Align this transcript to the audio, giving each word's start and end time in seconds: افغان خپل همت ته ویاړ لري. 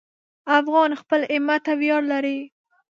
افغان 0.59 0.91
خپل 1.01 1.21
همت 1.33 1.61
ته 1.65 1.73
ویاړ 1.79 2.03
لري. 2.11 2.39